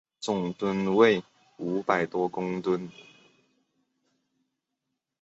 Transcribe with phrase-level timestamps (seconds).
[0.19, 1.21] 总吨位
[1.57, 2.89] 五百多公顿。